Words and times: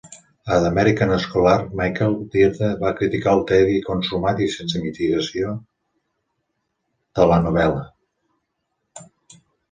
A 0.53 0.59
"The 0.61 0.67
American 0.75 1.11
Scholar", 1.23 1.57
Michael 1.79 2.15
Dirda 2.35 2.69
va 2.83 2.91
criticar 3.01 3.35
el 3.37 3.41
"tedi 3.51 3.75
consumat 3.89 4.41
i 4.45 4.47
sense 4.53 4.81
mitigació" 4.85 5.51
de 7.21 7.27
la 7.33 7.37
novel·la. 7.43 7.85